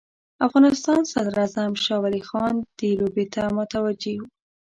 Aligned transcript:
افغانستان 0.47 0.99
صدراعظم 1.11 1.71
شاه 1.83 1.99
ولي 2.03 2.21
خان 2.29 2.55
دې 2.79 2.91
لوبې 2.99 3.25
ته 3.33 3.41
متوجه 3.57 4.13
وو. 4.19 4.27